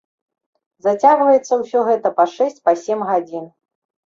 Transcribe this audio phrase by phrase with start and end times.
[0.87, 3.45] Зацягваецца ўсё гэта па шэсць, па сем гадзін.